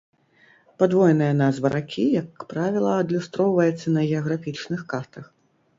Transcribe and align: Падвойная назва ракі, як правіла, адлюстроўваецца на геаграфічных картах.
Падвойная 0.83 1.27
назва 1.41 1.67
ракі, 1.75 2.07
як 2.21 2.49
правіла, 2.55 2.91
адлюстроўваецца 3.03 3.87
на 3.99 4.09
геаграфічных 4.09 4.81
картах. 4.95 5.25